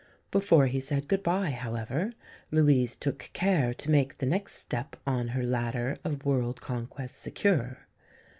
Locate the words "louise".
2.49-2.95